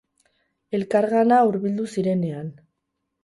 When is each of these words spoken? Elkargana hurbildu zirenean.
Elkargana 0.77 1.41
hurbildu 1.49 1.85
zirenean. 1.97 2.49